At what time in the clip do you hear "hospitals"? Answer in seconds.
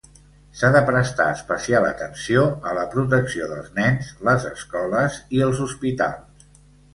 5.69-6.49